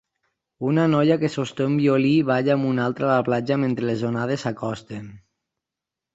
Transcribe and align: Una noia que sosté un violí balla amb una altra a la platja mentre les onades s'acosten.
Una 0.69 0.85
noia 0.93 1.17
que 1.23 1.29
sosté 1.33 1.67
un 1.71 1.75
violí 1.81 2.13
balla 2.31 2.55
amb 2.57 2.69
una 2.71 2.87
altra 2.93 3.07
a 3.11 3.19
la 3.21 3.27
platja 3.29 3.59
mentre 3.67 3.93
les 3.93 4.03
onades 4.11 4.49
s'acosten. 4.49 5.07